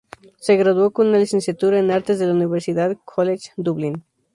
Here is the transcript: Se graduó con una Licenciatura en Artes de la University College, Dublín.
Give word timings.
Se 0.39 0.55
graduó 0.57 0.89
con 0.89 1.05
una 1.09 1.19
Licenciatura 1.19 1.77
en 1.77 1.91
Artes 1.91 2.17
de 2.17 2.25
la 2.25 2.33
University 2.33 2.97
College, 3.05 3.51
Dublín. 3.55 4.03